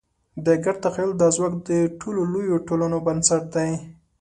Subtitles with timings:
[0.45, 1.69] د ګډ تخیل دا ځواک د
[1.99, 3.71] ټولو لویو ټولنو بنسټ دی.